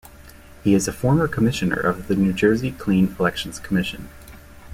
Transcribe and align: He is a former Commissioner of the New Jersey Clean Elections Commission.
He 0.63 0.73
is 0.73 0.87
a 0.87 0.91
former 0.93 1.27
Commissioner 1.27 1.79
of 1.79 2.07
the 2.07 2.15
New 2.15 2.33
Jersey 2.33 2.71
Clean 2.71 3.15
Elections 3.19 3.59
Commission. 3.59 4.09